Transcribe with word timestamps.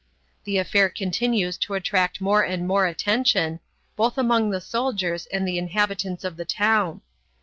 The 0.45 0.57
affair 0.57 0.89
continues 0.89 1.57
to 1.59 1.75
attract 1.75 2.21
more 2.21 2.41
and 2.43 2.67
more 2.67 2.87
attention, 2.87 3.59
both 3.95 4.17
among 4.17 4.49
the 4.49 4.59
soldiers 4.59 5.27
and 5.27 5.47
the 5.47 5.59
inhabitants 5.59 6.23
of 6.23 6.37
the 6.37 6.43
town. 6.45 7.01